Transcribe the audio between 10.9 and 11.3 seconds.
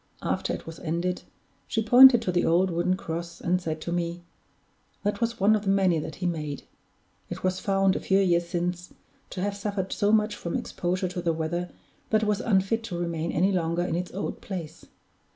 to